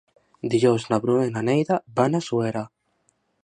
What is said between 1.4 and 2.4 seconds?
Neida van a